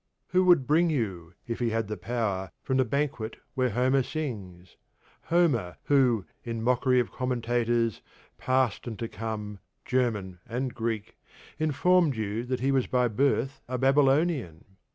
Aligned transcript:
Who 0.29 0.43
would 0.45 0.65
bring 0.65 0.89
you, 0.89 1.35
if 1.45 1.59
he 1.59 1.69
had 1.69 1.87
the 1.87 1.95
power, 1.95 2.49
from 2.63 2.77
the 2.77 2.85
banquet 2.85 3.37
where 3.53 3.69
Homer 3.69 4.01
sings: 4.01 4.75
Homer, 5.25 5.77
who, 5.83 6.25
in 6.43 6.63
mockery 6.63 6.99
of 6.99 7.11
commentators, 7.11 8.01
past 8.39 8.87
and 8.87 8.97
to 8.97 9.07
come, 9.07 9.59
German 9.85 10.39
and 10.49 10.73
Greek, 10.73 11.19
informed 11.59 12.15
you 12.15 12.43
that 12.45 12.61
he 12.61 12.71
was 12.71 12.87
by 12.87 13.09
birth 13.09 13.61
a 13.67 13.77
Babylonian? 13.77 14.65